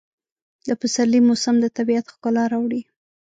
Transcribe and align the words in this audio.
د 0.67 0.69
پسرلي 0.81 1.19
موسم 1.27 1.55
د 1.61 1.65
طبیعت 1.77 2.05
ښکلا 2.13 2.43
راوړي. 2.53 2.81